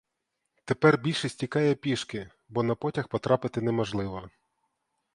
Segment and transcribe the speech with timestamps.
[0.65, 4.29] Тепер більшість тікає пішки, бо на потяг потрапити неможливо.